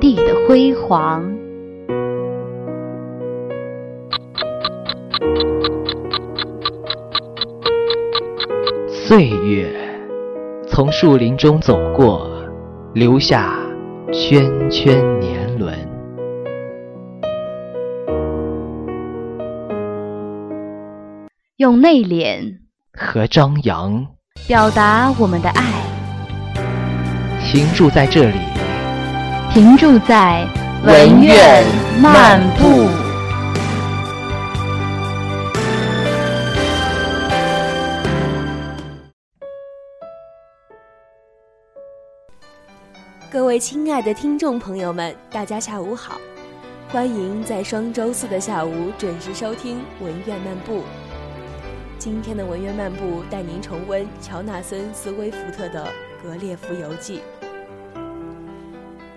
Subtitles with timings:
[0.00, 1.24] 地的辉煌。
[8.88, 9.72] 岁月
[10.68, 12.28] 从树林中走过，
[12.92, 13.56] 留下
[14.12, 15.74] 圈圈年轮。
[21.56, 22.58] 用内敛
[22.92, 24.06] 和张扬
[24.46, 25.62] 表达我们的爱，
[27.42, 28.38] 停驻在这里，
[29.52, 30.46] 停驻在
[30.84, 31.64] 文苑
[32.00, 32.88] 漫步。
[43.30, 46.18] 各位亲爱的听众朋友们，大家下午好，
[46.90, 50.82] 欢迎在双周四的下午准时收听文苑漫步。
[51.98, 55.86] 今天的文苑漫步带您重温乔纳森·斯威夫特的
[56.22, 57.20] 《格列佛游记》。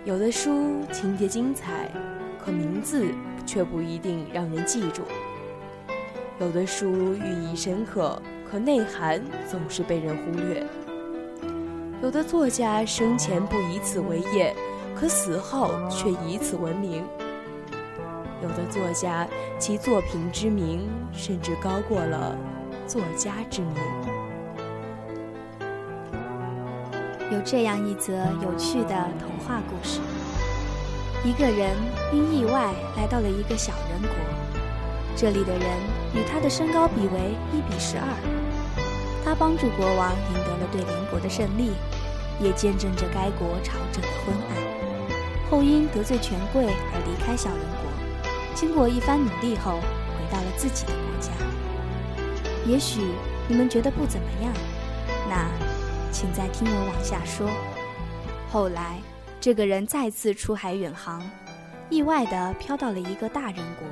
[0.05, 1.91] 有的书情节精彩，
[2.43, 3.05] 可名字
[3.45, 5.03] 却不一定让人记住；
[6.39, 10.63] 有的书寓意深刻，可内涵总是被人忽略；
[12.01, 14.55] 有的作家生前不以此为业，
[14.95, 17.03] 可死后却以此闻名；
[18.41, 19.27] 有的作家
[19.59, 22.35] 其作品之名甚至高过了。
[22.87, 23.75] 作家之名。
[27.31, 29.99] 有这样一则有趣的童话故事：
[31.23, 31.75] 一个人
[32.11, 34.09] 因意外来到了一个小人国，
[35.15, 35.61] 这里的人
[36.15, 38.07] 与他的身高比为一比十二。
[39.23, 41.73] 他帮助国王赢得了对邻国的胜利，
[42.41, 45.51] 也见证着该国朝政的昏暗。
[45.51, 47.91] 后因得罪权贵而离开小人国，
[48.55, 51.29] 经过一番努力后，回到了自己的国家。
[52.65, 53.01] 也许
[53.47, 54.51] 你们觉得不怎么样，
[55.29, 55.45] 那，
[56.11, 57.49] 请再听我往下说。
[58.49, 58.99] 后来，
[59.39, 61.21] 这个人再次出海远航，
[61.89, 63.87] 意外地飘到了一个大人国，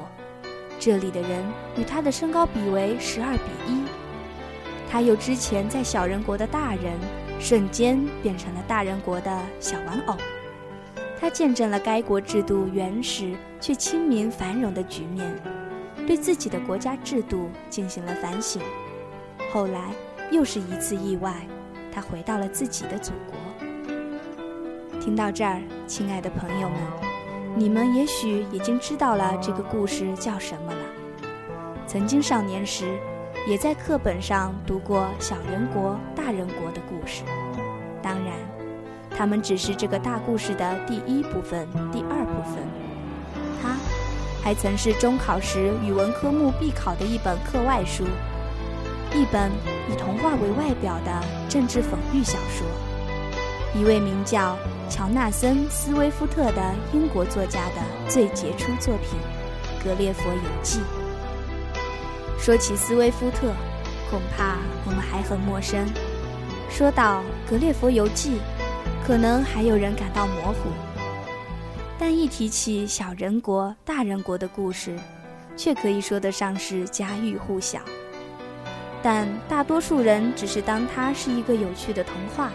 [0.79, 1.43] 这里的人
[1.77, 3.83] 与他的身高比为十二比一。
[4.89, 6.93] 他由之前在小人国的大人，
[7.39, 10.15] 瞬间变成了大人国的小玩偶。
[11.19, 15.35] 他见证了该国制度原始却亲民繁荣的局面。
[16.05, 18.61] 对自己的国家制度进行了反省，
[19.51, 19.91] 后来
[20.31, 21.35] 又是一次意外，
[21.97, 23.35] 他回到了自己的祖国。
[25.01, 26.77] 听到这儿，亲爱的朋友们，
[27.55, 30.79] 你们也许已经知道了这个故事叫什么了。
[31.87, 32.99] 曾经少年时，
[33.47, 37.23] 也在课本上读过小人国、大人国的故事，
[37.99, 38.35] 当然，
[39.09, 42.63] 他们只是这个大故事的第一部分、第二部分。
[44.43, 48.05] 还曾是中考时语文科目必考的一本课外书，
[49.15, 49.51] 一本
[49.89, 52.67] 以童话为外表的政治讽喻小说，
[53.73, 54.57] 一位名叫
[54.89, 59.17] 乔纳森·斯威夫特的英国作家的最杰出作品
[59.83, 60.79] 《格列佛游记》。
[62.39, 63.53] 说起斯威夫特，
[64.11, 65.85] 恐怕我们还很陌生；
[66.69, 68.33] 说到《格列佛游记》，
[69.05, 70.69] 可能还有人感到模糊。
[71.97, 74.95] 但一提起小人国、大人国的故事，
[75.55, 77.79] 却可以说得上是家喻户晓。
[79.09, 82.51] 但大多数人只是当它是一个有趣的童话，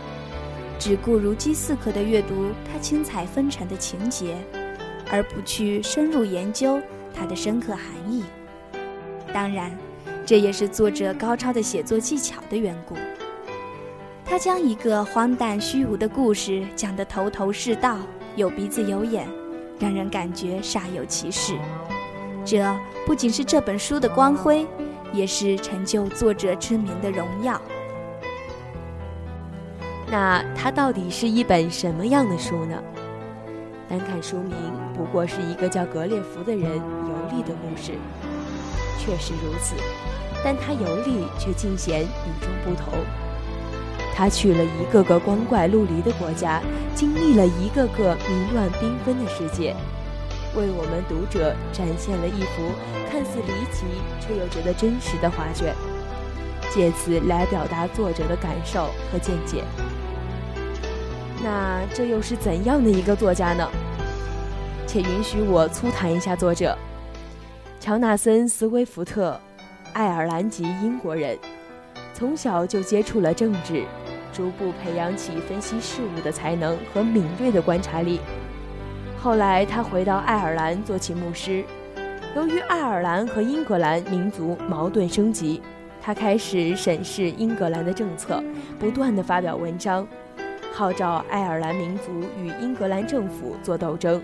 [0.78, 4.36] 只顾如饥似渴地阅读它精彩纷呈的情节，
[5.10, 6.78] 而不去深入研究
[7.14, 8.22] 它的深刻含义。
[9.32, 9.74] 当然，
[10.26, 12.96] 这也是作者高超的写作技巧的缘故。
[14.22, 17.96] 他将一个荒诞虚无的故事讲得头头是道。
[18.36, 19.26] 有鼻子有眼，
[19.78, 21.56] 让人感觉煞有其事。
[22.44, 22.62] 这
[23.06, 24.66] 不仅是这本书的光辉，
[25.12, 27.60] 也是成就作者之名的荣耀。
[30.10, 32.82] 那它到底是一本什么样的书呢？
[33.88, 34.56] 单看书名，
[34.96, 37.92] 不过是一个叫格列佛的人游历的故事，
[38.98, 39.74] 确实如此。
[40.44, 42.94] 但他游历却尽显与众不同。
[44.14, 46.60] 他去了一个个光怪陆离的国家，
[46.94, 49.74] 经历了一个个迷乱缤纷的世界，
[50.54, 52.72] 为我们读者展现了一幅
[53.10, 53.86] 看似离奇
[54.20, 55.74] 却又觉得真实的画卷，
[56.70, 59.64] 借此来表达作者的感受和见解。
[61.42, 63.68] 那这又是怎样的一个作家呢？
[64.86, 66.76] 且允许我粗谈一下作者
[67.80, 69.40] 乔纳森·斯威夫特，
[69.94, 71.38] 爱尔兰籍英国人，
[72.12, 73.84] 从小就接触了政治，
[74.32, 78.20] 逐步培养起分析事物的才能和敏锐的观察力。
[79.22, 81.64] 后来，他回到爱尔兰做起牧师。
[82.34, 85.62] 由于爱尔兰和英格兰民族矛盾升级，
[86.02, 88.42] 他开始审视英格兰的政策，
[88.80, 90.04] 不断的发表文章，
[90.72, 94.20] 号召爱尔兰民族与英格兰政府做斗争。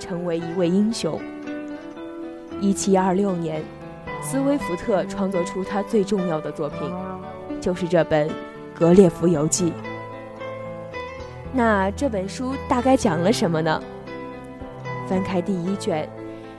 [0.00, 1.20] 成为一位英雄。
[2.58, 3.62] 一七二六年，
[4.22, 6.80] 斯威夫特创作出他最重要的作品，
[7.60, 8.26] 就是这本
[8.74, 9.70] 《格列佛游记》。
[11.52, 13.82] 那这本书大概讲了什么呢？
[15.10, 16.08] 翻开第一卷，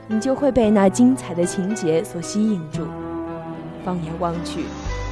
[0.08, 2.86] 你就会被那精彩的情节所吸引住。
[3.86, 4.66] 放眼望去，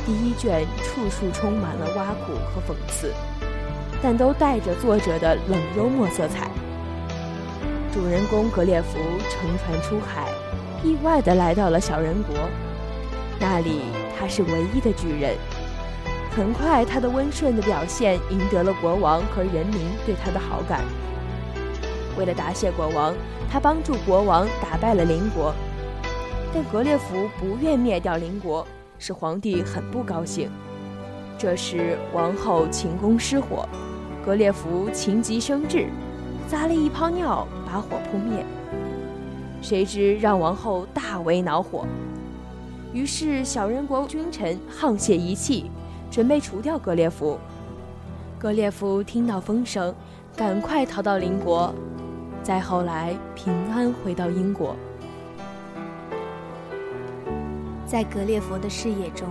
[0.05, 3.13] 第一卷处处充满了挖苦和讽刺，
[4.03, 6.49] 但都带着作者的冷幽默色彩。
[7.93, 8.99] 主人公格列佛
[9.29, 10.27] 乘船出海，
[10.83, 12.35] 意外地来到了小人国。
[13.39, 13.83] 那里
[14.19, 15.33] 他是唯一的巨人。
[16.35, 20.83] 很快，他的温顺的表现赢得了国王和人民对他的好感。
[22.19, 23.15] 为了答谢国王，
[23.49, 25.55] 他帮助国王打败了邻国。
[26.53, 28.67] 但格列佛不愿灭掉邻国，
[28.97, 30.51] 使皇帝很不高兴。
[31.37, 33.65] 这时，王后寝宫失火，
[34.25, 35.87] 格列佛情急生智。
[36.49, 38.45] 撒了一泡尿，把火扑灭。
[39.61, 41.85] 谁知让王后大为恼火，
[42.91, 45.71] 于是小人国君臣沆瀣一气，
[46.11, 47.39] 准备除掉格列佛。
[48.37, 49.93] 格列佛听到风声，
[50.35, 51.73] 赶快逃到邻国，
[52.49, 54.75] 再后来平安回到英国。
[57.85, 59.29] 在格列佛的视野中，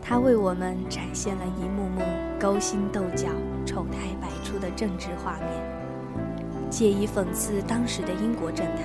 [0.00, 2.00] 他为我们展现了一幕幕
[2.38, 3.26] 勾心斗角、
[3.66, 6.70] 丑态百出的政治画面。
[6.70, 8.84] 借以讽刺当时的英国政坛。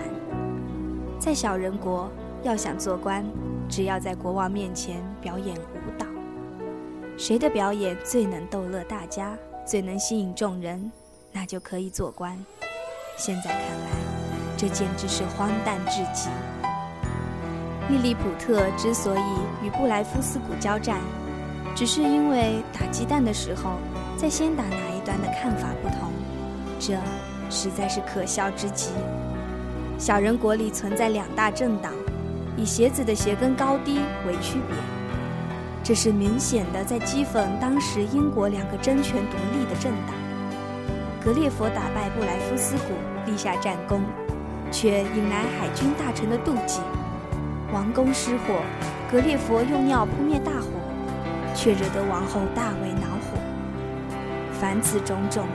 [1.19, 2.09] 在小人国，
[2.41, 3.24] 要想做官，
[3.69, 6.07] 只要在国王面前表演舞蹈，
[7.15, 9.38] 谁的表演最能逗乐大家，
[9.68, 10.91] 最能吸引众人，
[11.31, 12.44] 那就可以做官。
[13.17, 13.89] 现在看来，
[14.57, 16.29] 这简直是荒诞至极。
[17.89, 21.00] 利利普特之所以与布莱夫斯谷交战，
[21.75, 23.77] 只是因为打鸡蛋的时候，
[24.17, 26.12] 在先打哪一端的看法不同。
[26.79, 26.97] 这。
[27.47, 28.89] 实在是可笑之极。
[30.00, 31.94] 小人国里存在两大政党，
[32.57, 34.75] 以鞋子的鞋跟高低为区别，
[35.83, 40.25] 这是明显的在讥讽当时英国两个争权夺利的政党。
[41.25, 42.94] 格列佛打败布莱夫斯谷，
[43.25, 44.04] 立下战功，
[44.72, 46.81] 却引来海军大臣的妒忌。
[47.74, 48.62] 王宫失火，
[49.12, 50.68] 格列佛用尿扑灭大火，
[51.56, 53.39] 却惹得王后大为恼火。
[54.62, 55.48] 凡此种种。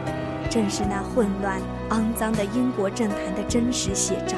[0.51, 4.37] 正是那混乱、肮脏的英国政坛的真实写照。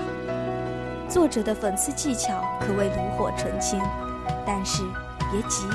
[1.09, 3.81] 作者的讽刺技巧可谓炉火纯青，
[4.45, 4.83] 但是
[5.31, 5.67] 别急，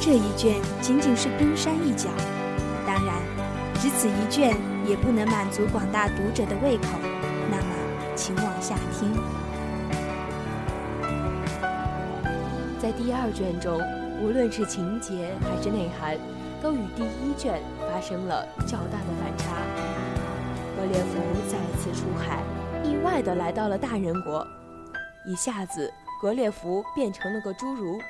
[0.00, 2.08] 这一卷仅仅是冰山一角。
[2.86, 3.16] 当然，
[3.80, 4.56] 只此一卷
[4.86, 6.84] 也不能满足广大读者的胃口。
[7.50, 7.74] 那么，
[8.14, 9.12] 请往下听。
[12.78, 13.80] 在第二卷中，
[14.22, 16.16] 无论是情节还是内涵。
[16.62, 19.62] 都与第一卷发生了较大的反差。
[20.74, 22.42] 格列佛再次出海，
[22.82, 24.44] 意外地来到了大人国，
[25.26, 28.00] 一下子格列佛变成了个侏儒。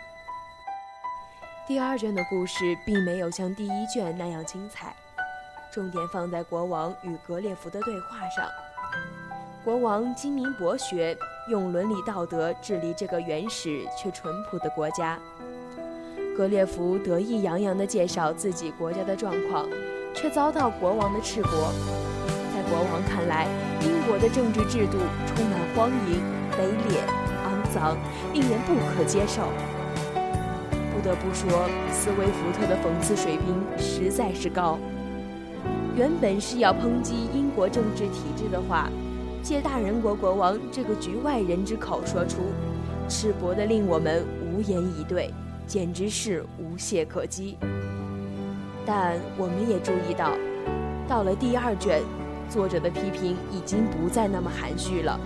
[1.66, 4.94] 第二卷的故事并没有像第一卷那样精彩，
[5.72, 8.48] 重点放在国王与格列佛的对话上。
[9.64, 11.16] 国王精明博学，
[11.48, 15.18] 用伦理道德治理这个原始却淳朴的国家。
[16.36, 19.66] 格列佛得意洋洋地介绍自己国家的状况，
[20.14, 21.72] 却遭到国王的斥责。
[22.54, 23.46] 在国王看来，
[23.80, 26.20] 英国的政治制度充满荒淫、
[26.52, 27.02] 卑劣、
[27.44, 27.96] 肮脏，
[28.32, 29.42] 令人不可接受。
[30.92, 34.78] 不得不说，斯威夫特的讽刺水平实在是高。
[35.96, 38.90] 原本是要抨击英国政治体制的话，
[39.42, 42.42] 借大人国国王这个局外人之口说出，
[43.08, 45.32] 赤膊的令我们无言以对。
[45.66, 47.56] 简直是无懈可击，
[48.84, 50.32] 但我们也注意到，
[51.08, 52.02] 到了第二卷，
[52.48, 55.18] 作者的批评已经不再那么含蓄了，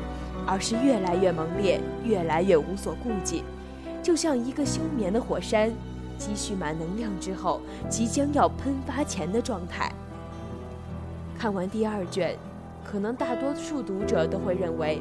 [0.47, 3.43] 而是越来越猛烈，越来越无所顾忌，
[4.03, 5.71] 就像一个休眠的火山，
[6.17, 7.61] 积蓄满能量之后
[7.91, 9.93] 即将要喷发前的状态。
[11.41, 12.37] 看完第二卷，
[12.85, 15.01] 可能大多数读者都会认为，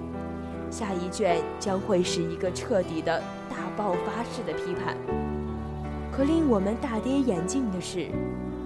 [0.71, 4.95] 下一卷将会是一个彻底的大爆发式的批判。
[6.09, 8.07] 可令我们大跌眼镜的是，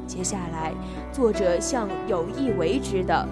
[0.05, 0.71] 接下来
[1.11, 3.27] 作者像有意为之的，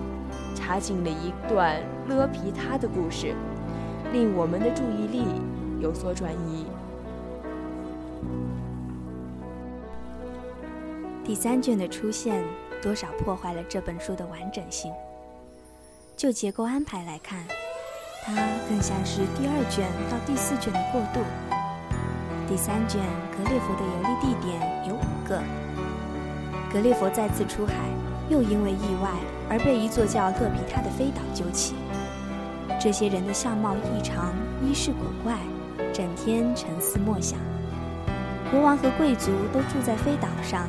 [0.56, 1.80] 插进了一段
[2.10, 3.36] 勒皮他的故事，
[4.12, 5.24] 令我们的注意力
[5.80, 6.66] 有所转移。
[11.24, 12.44] 第三卷的出现，
[12.82, 14.92] 多少破坏了这本书的完整性。
[16.18, 17.40] 就结构安排来看，
[18.26, 18.34] 它
[18.70, 21.20] 更像是第二卷到第四卷的过渡。
[22.48, 25.42] 第三卷格列佛的游历地点有五个。
[26.72, 27.74] 格列佛再次出海，
[28.30, 29.10] 又因为意外
[29.50, 31.76] 而被一座叫勒皮塔的飞岛救起。
[32.80, 34.34] 这些人的相貌异常，
[34.64, 35.38] 衣饰古怪，
[35.94, 37.40] 整天沉思默想。
[38.52, 40.68] 国王和贵族都住在飞岛上。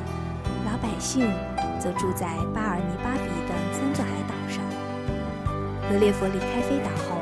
[0.83, 1.31] 百姓
[1.79, 4.61] 则住在巴尔尼巴比的三座海岛上。
[5.89, 7.21] 格列佛离开飞岛后，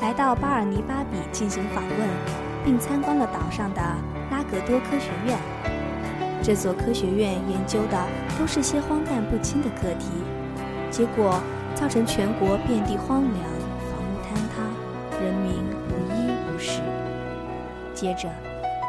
[0.00, 2.08] 来到巴尔尼巴比进行访问，
[2.64, 3.82] 并参观了岛上的
[4.30, 5.36] 拉格多科学院。
[6.40, 7.98] 这所科学院研究的
[8.38, 10.06] 都是些荒诞不经的课题，
[10.88, 11.38] 结果
[11.74, 13.44] 造成全国遍地荒凉，
[13.90, 14.62] 房屋坍塌，
[15.20, 15.52] 人民
[15.90, 16.80] 无衣无食。
[17.92, 18.28] 接着，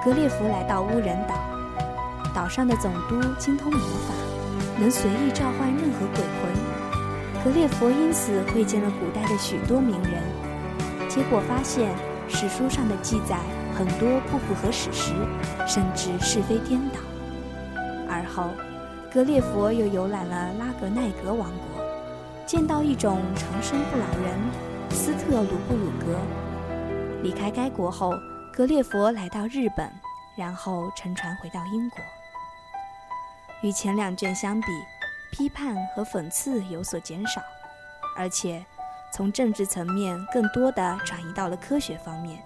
[0.05, 1.50] 格列佛来到乌人岛。
[2.33, 4.13] 岛上的总督精通魔法，
[4.79, 7.43] 能随意召唤任何鬼魂。
[7.43, 10.21] 格列佛因此会见了古代的许多名人，
[11.09, 11.93] 结果发现
[12.27, 13.39] 史书上的记载
[13.75, 15.13] 很多不符合史实，
[15.67, 16.99] 甚至是非颠倒。
[18.07, 18.51] 而后，
[19.11, 21.83] 格列佛又游览了拉格奈格王国，
[22.45, 24.39] 见到一种长生不老人
[24.91, 26.19] 斯特鲁布鲁格。
[27.23, 28.13] 离开该国后，
[28.53, 29.91] 格列佛来到日本，
[30.35, 31.99] 然后乘船回到英国。
[33.63, 34.67] 与前两卷相比，
[35.31, 37.39] 批判和讽刺有所减少，
[38.17, 38.65] 而且
[39.13, 42.41] 从政治层面更多的转移到了科学方面。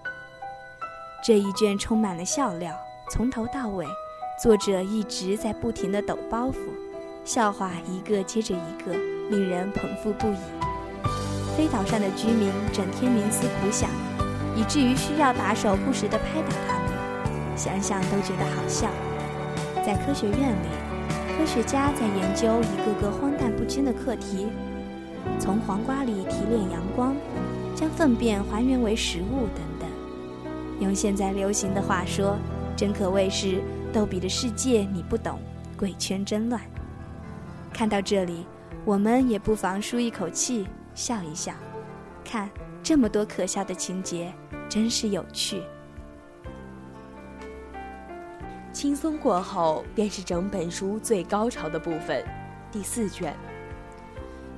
[1.23, 2.77] 这一卷充满了笑料，
[3.09, 3.87] 从头到尾，
[4.43, 6.55] 作者一直在不停地抖包袱，
[7.23, 8.91] 笑话一个接着一个，
[9.29, 10.37] 令人捧腹不已。
[11.55, 13.89] 飞岛上的居民整天冥思苦想，
[14.53, 18.89] 以至于需要打手不时地拍打他们，想想都觉得好笑。
[19.77, 20.94] 在科学院里。
[21.37, 24.47] 科学家在研究一个个荒诞不经的课题，
[25.37, 27.13] 从黄瓜里提炼阳光，
[27.75, 29.89] 将粪便还原为食物等等。
[30.79, 32.37] 用现在流行的话说，
[32.75, 33.61] 真可谓是
[33.91, 35.37] 逗比的世界你不懂，
[35.77, 36.61] 贵圈真乱。
[37.73, 38.45] 看到这里，
[38.85, 41.53] 我们也不妨舒一口气，笑一笑。
[42.23, 42.49] 看
[42.81, 44.33] 这么多可笑的情节，
[44.69, 45.61] 真是有趣。
[48.75, 52.21] 轻松过后，便是整本书最高潮的部分，
[52.73, 53.33] 第四卷。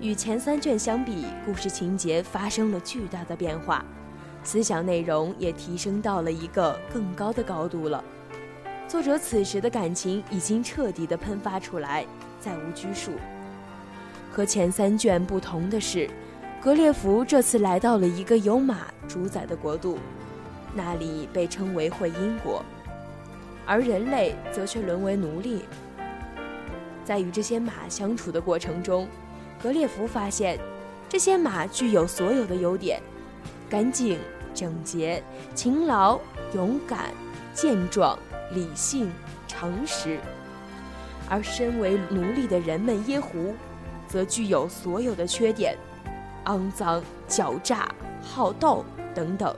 [0.01, 3.85] 与前三卷相比，故事情节发生了巨大的变化，
[4.43, 8.03] 思想内容也提升到了一个更高的高度了。
[8.87, 12.03] 作者此时的感情已经彻底的喷发出来，
[12.39, 13.11] 再无拘束。
[14.31, 16.09] 和前三卷不同的是，
[16.59, 19.99] 格列佛这次来到了一个由马主宰的国度，
[20.73, 22.65] 那里被称为会阴国。
[23.67, 25.65] 而人类则却沦为奴隶。
[27.03, 29.07] 在与这些马相处的过程中，
[29.61, 30.57] 格列佛发现，
[31.09, 33.01] 这些马具有所有的优点：
[33.69, 34.17] 干净、
[34.53, 35.21] 整洁、
[35.53, 36.19] 勤劳、
[36.53, 37.11] 勇敢、
[37.53, 38.17] 健壮、
[38.53, 39.11] 理性、
[39.47, 40.17] 诚实。
[41.29, 43.53] 而身为奴隶的人们耶胡，
[44.07, 45.77] 则具有所有的缺点：
[46.45, 49.53] 肮脏、狡诈、好斗等等。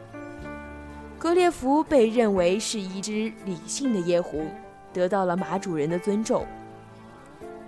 [1.20, 4.48] 格列佛被认为是一只理性的夜壶，
[4.94, 6.48] 得到了马主人的尊重。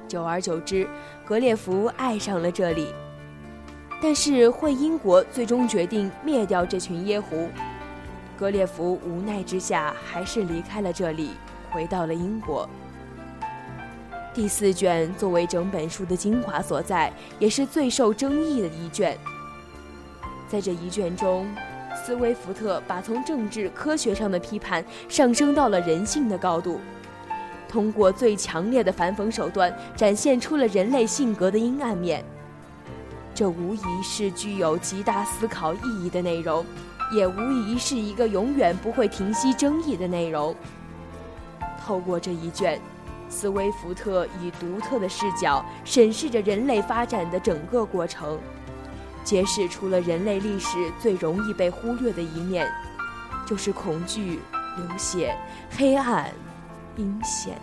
[0.07, 0.87] 久而久之，
[1.25, 2.87] 格列佛爱上了这里。
[4.01, 7.49] 但是会英国最终决定灭掉这群耶狐，
[8.39, 11.31] 格列佛无奈之下还是离开了这里，
[11.71, 12.67] 回到了英国。
[14.33, 19.17] 第四卷作为整本书的精华所在，也是最受争议的一卷。
[20.47, 21.45] 在这一卷中。
[21.95, 26.79] 斯威福特把从政治科学上的批判上升到了人性的高度，
[27.67, 32.23] 通过最强烈的反讽手段，展现出了人类性格的阴暗面。
[33.33, 36.65] 这无疑是具有极大思考意义的内容，
[37.13, 40.55] 也无疑是一个永远不会停息争议的内容。
[41.79, 42.79] 透过这一卷，
[43.29, 48.37] 斯威福特以独特的视角审视着人类发展的整个过程。
[49.23, 52.71] 揭示出了人类历史最容易被忽略的一面，
[53.45, 54.39] 就是恐惧、
[54.77, 55.35] 流血、
[55.69, 56.31] 黑暗、
[56.97, 57.59] 阴险。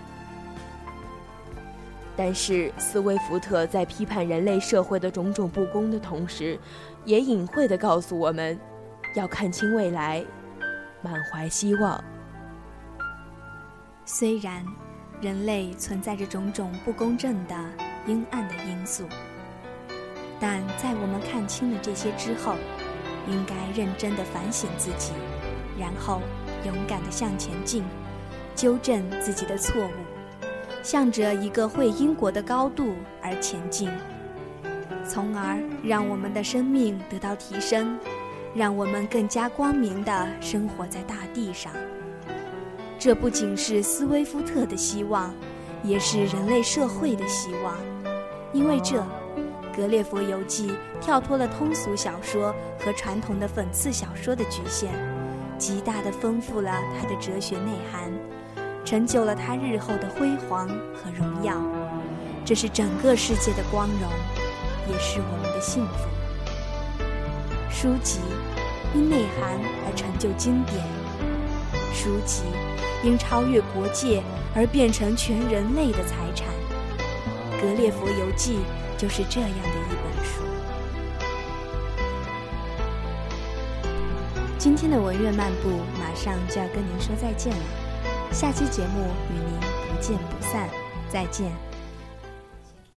[2.16, 6.58] 但是，斯威福特在批判人类社会的种种不公的同时，
[7.04, 8.58] 也隐晦地告诉我们，
[9.14, 10.24] 要看清未来，
[11.00, 12.02] 满怀希望。
[14.04, 14.64] 虽然
[15.20, 17.54] 人类存在着种种不公正的
[18.06, 19.04] 阴暗的因素。
[20.40, 22.54] 但在我们看清了这些之后，
[23.28, 25.12] 应该认真地反省自己，
[25.78, 26.22] 然后
[26.64, 27.82] 勇敢地向前进，
[28.54, 29.90] 纠正自己的错误，
[30.82, 33.90] 向着一个会因果的高度而前进，
[35.04, 37.98] 从而让我们的生命得到提升，
[38.54, 41.72] 让我们更加光明地生活在大地上。
[42.96, 45.34] 这不仅是斯威夫特的希望，
[45.82, 47.74] 也是人类社会的希望，
[48.52, 48.96] 因为这。
[49.78, 50.70] 《格列佛游记》
[51.00, 54.88] 跳脱了通俗小说和传统的讽刺小说的局限，
[55.56, 58.12] 极大地丰富了他的哲学内涵，
[58.84, 61.54] 成就了他日后的辉煌和荣耀。
[62.44, 64.10] 这是整个世界的光荣，
[64.90, 66.08] 也是我们的幸福。
[67.70, 68.18] 书籍
[68.96, 70.84] 因内涵而成就经典，
[71.94, 72.42] 书籍
[73.04, 74.24] 因超越国界
[74.56, 76.48] 而变成全人类的财产。
[77.60, 78.54] 《格列佛游记》。
[78.98, 80.42] 就是这样的一本书。
[84.58, 87.62] 今天的文苑漫步马上就要跟您说再见了，
[88.32, 90.68] 下期节目与您不见不散，
[91.08, 91.67] 再见。